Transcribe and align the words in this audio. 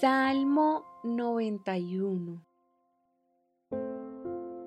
Salmo 0.00 0.84
91 1.04 2.44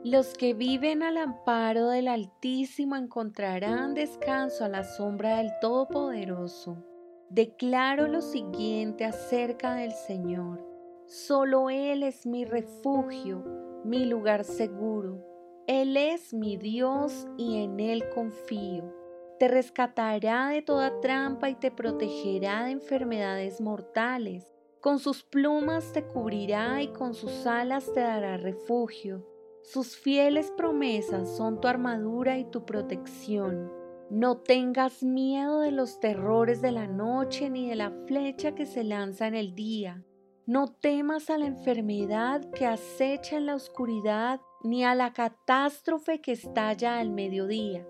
Los 0.03 0.33
que 0.33 0.55
viven 0.55 1.03
al 1.03 1.17
amparo 1.17 1.89
del 1.89 2.07
Altísimo 2.07 2.95
encontrarán 2.95 3.93
descanso 3.93 4.65
a 4.65 4.69
la 4.69 4.83
sombra 4.83 5.37
del 5.37 5.51
Todopoderoso. 5.61 6.83
Declaro 7.29 8.07
lo 8.07 8.21
siguiente 8.21 9.05
acerca 9.05 9.75
del 9.75 9.91
Señor. 9.91 10.65
Solo 11.05 11.69
Él 11.69 12.01
es 12.01 12.25
mi 12.25 12.43
refugio, 12.43 13.43
mi 13.85 14.05
lugar 14.05 14.43
seguro. 14.43 15.23
Él 15.67 15.95
es 15.95 16.33
mi 16.33 16.57
Dios 16.57 17.27
y 17.37 17.61
en 17.61 17.79
Él 17.79 18.09
confío. 18.15 18.95
Te 19.37 19.47
rescatará 19.47 20.47
de 20.47 20.63
toda 20.63 20.99
trampa 21.01 21.51
y 21.51 21.55
te 21.55 21.69
protegerá 21.69 22.63
de 22.63 22.71
enfermedades 22.71 23.61
mortales 23.61 24.58
con 24.81 24.99
sus 24.99 25.23
plumas 25.23 25.91
te 25.93 26.03
cubrirá 26.03 26.81
y 26.81 26.87
con 26.89 27.13
sus 27.13 27.45
alas 27.45 27.91
te 27.93 27.99
dará 27.99 28.37
refugio. 28.37 29.25
Sus 29.61 29.97
fieles 29.97 30.51
promesas 30.55 31.35
son 31.35 31.59
tu 31.59 31.67
armadura 31.67 32.37
y 32.37 32.45
tu 32.45 32.65
protección. 32.65 33.71
No 34.09 34.37
tengas 34.37 35.03
miedo 35.03 35.59
de 35.59 35.71
los 35.71 35.99
terrores 35.99 36.61
de 36.61 36.71
la 36.71 36.87
noche 36.87 37.49
ni 37.49 37.69
de 37.69 37.75
la 37.75 37.91
flecha 38.07 38.55
que 38.55 38.65
se 38.65 38.83
lanza 38.83 39.27
en 39.27 39.35
el 39.35 39.53
día. 39.53 40.03
No 40.47 40.67
temas 40.67 41.29
a 41.29 41.37
la 41.37 41.45
enfermedad 41.45 42.49
que 42.51 42.65
acecha 42.65 43.37
en 43.37 43.45
la 43.45 43.55
oscuridad 43.55 44.41
ni 44.63 44.83
a 44.83 44.95
la 44.95 45.13
catástrofe 45.13 46.21
que 46.21 46.31
estalla 46.31 46.99
al 46.99 47.11
mediodía. 47.11 47.85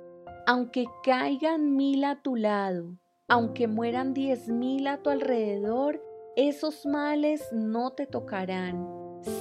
Aunque 0.46 0.86
caigan 1.04 1.76
mil 1.76 2.04
a 2.04 2.22
tu 2.22 2.36
lado, 2.36 2.98
aunque 3.30 3.68
mueran 3.68 4.14
diez 4.14 4.50
mil 4.50 4.88
a 4.88 4.98
tu 4.98 5.10
alrededor, 5.10 6.04
esos 6.48 6.86
males 6.86 7.44
no 7.52 7.92
te 7.92 8.08
tocarán. 8.08 8.88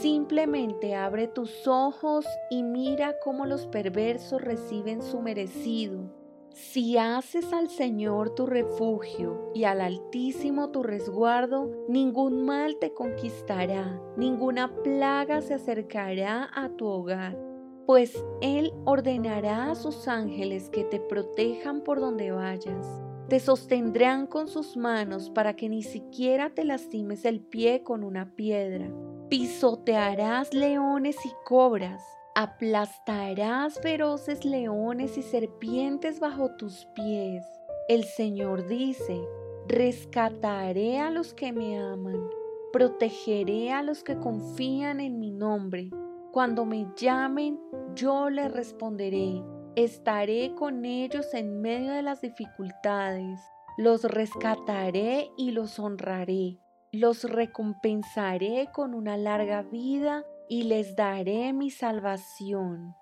Simplemente 0.01 0.97
abre 0.97 1.29
tus 1.29 1.69
ojos 1.69 2.27
y 2.51 2.65
mira 2.65 3.21
cómo 3.23 3.47
los 3.47 3.67
perversos 3.67 4.43
reciben 4.43 5.01
su 5.03 5.21
merecido. 5.21 6.13
Si 6.51 6.99
haces 6.99 7.53
al 7.53 7.69
Señor 7.69 8.35
tu 8.35 8.47
refugio 8.47 9.53
y 9.55 9.63
al 9.63 9.81
Altísimo 9.81 10.71
tu 10.71 10.83
resguardo, 10.83 11.71
ningún 11.89 12.45
mal 12.45 12.79
te 12.81 12.93
conquistará, 12.93 14.03
ninguna 14.17 14.75
plaga 14.83 15.41
se 15.41 15.55
acercará 15.55 16.51
a 16.53 16.71
tu 16.71 16.87
hogar, 16.87 17.39
pues 17.87 18.25
Él 18.41 18.73
ordenará 18.87 19.71
a 19.71 19.77
sus 19.77 20.09
ángeles 20.09 20.69
que 20.69 20.83
te 20.83 20.99
protejan 20.99 21.83
por 21.83 22.01
donde 22.01 22.33
vayas 22.33 23.05
te 23.29 23.41
sostendrán 23.41 24.27
con 24.27 24.49
sus 24.49 24.77
manos 24.77 25.29
para 25.29 25.55
que 25.55 25.69
ni 25.69 25.83
siquiera 25.83 26.51
te 26.51 26.65
lastimes 26.65 27.27
el 27.27 27.41
pie 27.41 27.83
con 27.83 28.03
una 28.03 28.35
piedra. 28.35 28.91
Pisotearás 29.29 30.55
leones 30.55 31.17
y 31.27 31.31
cobras, 31.45 32.03
aplastarás 32.35 33.79
feroces 33.81 34.47
leones 34.47 35.19
y 35.19 35.23
serpientes 35.23 36.21
bajo 36.21 36.57
tus 36.57 36.87
pies. 36.95 37.45
El 37.89 38.05
Señor 38.05 38.67
dice, 38.67 39.21
rescataré 39.67 40.99
a 40.99 41.11
los 41.11 41.35
que 41.35 41.53
me 41.53 41.79
aman, 41.79 42.31
protegeré 42.73 43.73
a 43.73 43.83
los 43.83 44.03
que 44.03 44.19
confían 44.19 45.01
en 45.01 45.19
mi 45.19 45.33
nombre. 45.33 45.91
Cuando 46.33 46.65
me 46.65 46.87
llamen, 46.97 47.61
yo 47.95 48.31
les 48.31 48.51
responderé 48.51 49.43
Estaré 49.79 50.57
con 50.57 50.85
ellos 50.85 51.33
en 51.35 51.61
medio 51.61 51.93
de 51.93 52.03
las 52.03 52.21
dificultades. 52.21 53.39
Los 53.77 54.03
rescataré 54.03 55.31
y 55.37 55.53
los 55.53 55.79
honraré. 55.79 56.59
Los 56.91 57.23
recompensaré 57.23 58.71
con 58.75 58.93
una 58.93 59.17
larga 59.17 59.63
vida 59.63 60.25
y 60.49 60.65
les 60.65 60.97
daré 60.97 61.53
mi 61.53 61.71
salvación. 61.71 62.97